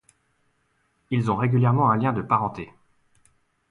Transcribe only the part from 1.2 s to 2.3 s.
ont régulièrement un lien de